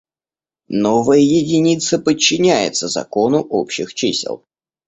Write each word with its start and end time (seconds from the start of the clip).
Новая 0.69 1.19
единица 1.19 1.99
подчиняется 1.99 2.87
закону 2.87 3.37
общих 3.41 3.93
чисел. 3.93 4.43